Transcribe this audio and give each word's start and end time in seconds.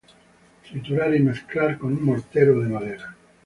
Triturar 0.63 1.13
y 1.15 1.19
mezclar 1.19 1.77
con 1.77 1.93
un 1.93 2.03
mortero 2.03 2.59
de 2.61 2.69
madera. 2.69 3.15